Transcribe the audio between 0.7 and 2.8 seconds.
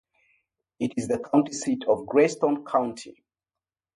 It is the county seat of Grayson